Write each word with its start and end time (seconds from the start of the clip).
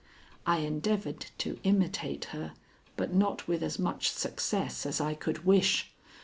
I 0.47 0.57
endeavored 0.61 1.27
to 1.37 1.59
imitate 1.63 2.25
her, 2.33 2.53
but 2.97 3.13
not 3.13 3.47
with 3.47 3.61
as 3.61 3.77
much 3.77 4.09
success 4.09 4.83
as 4.83 4.99
I 4.99 5.13
could 5.13 5.45
wish. 5.45 5.91